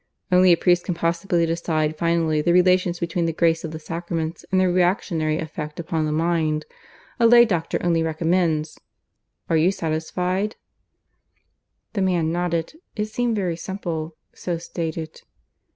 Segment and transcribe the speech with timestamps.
[0.31, 4.43] Only a priest can possibly decide finally the relations between the grace of the sacraments
[4.51, 6.65] and their reactionary effect upon the mind.
[7.19, 8.79] A lay doctor only recommends.
[9.47, 10.55] Are you satisfied?"
[11.93, 12.73] The man nodded.
[12.95, 15.21] It seemed very simple, so stated.